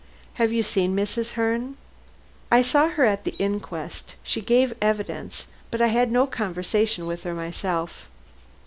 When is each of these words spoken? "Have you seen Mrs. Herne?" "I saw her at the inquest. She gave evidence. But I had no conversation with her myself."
"Have 0.41 0.51
you 0.51 0.63
seen 0.63 0.95
Mrs. 0.95 1.33
Herne?" 1.33 1.77
"I 2.49 2.63
saw 2.63 2.87
her 2.87 3.05
at 3.05 3.23
the 3.23 3.35
inquest. 3.37 4.15
She 4.23 4.41
gave 4.41 4.73
evidence. 4.81 5.45
But 5.69 5.79
I 5.79 5.89
had 5.89 6.11
no 6.11 6.25
conversation 6.25 7.05
with 7.05 7.21
her 7.21 7.35
myself." 7.35 8.07